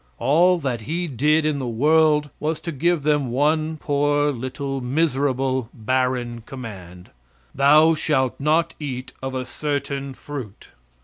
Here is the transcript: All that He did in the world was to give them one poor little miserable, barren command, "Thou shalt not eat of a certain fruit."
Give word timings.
All 0.17 0.57
that 0.57 0.81
He 0.89 1.05
did 1.05 1.45
in 1.45 1.59
the 1.59 1.67
world 1.67 2.31
was 2.39 2.59
to 2.61 2.71
give 2.71 3.03
them 3.03 3.29
one 3.29 3.77
poor 3.77 4.31
little 4.31 4.81
miserable, 4.81 5.69
barren 5.75 6.41
command, 6.47 7.11
"Thou 7.53 7.93
shalt 7.93 8.39
not 8.39 8.73
eat 8.79 9.13
of 9.21 9.35
a 9.35 9.45
certain 9.45 10.15
fruit." 10.15 10.69